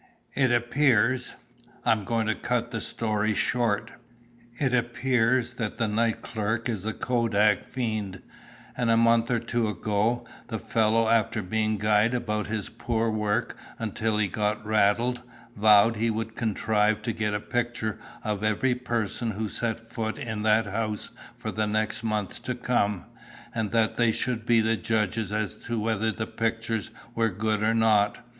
[0.33, 1.35] It appears
[1.85, 3.91] I'm going to cut the story short
[4.55, 8.19] it appears that the night clerk is a kodak fiend,
[8.75, 13.55] and a month or two ago the fellow, after being guyed about his poor work
[13.77, 15.21] until he got rattled,
[15.55, 20.65] vowed he'd contrive to get a picture of every person who set foot in that
[20.65, 23.05] house for the next month to come,
[23.53, 27.75] and that they should be the judges as to whether the pictures were good or
[27.75, 28.17] not.